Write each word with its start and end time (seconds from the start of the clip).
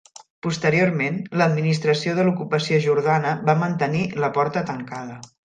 Posteriorment, 0.45 1.19
l'administració 1.41 2.17
de 2.21 2.25
l'ocupació 2.29 2.81
jordana 2.89 3.37
van 3.51 3.63
mantenir 3.67 4.03
la 4.25 4.35
porta 4.39 4.69
tancada. 4.73 5.25